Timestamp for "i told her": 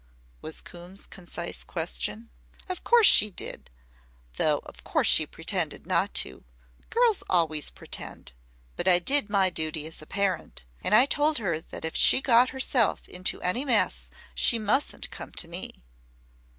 10.95-11.61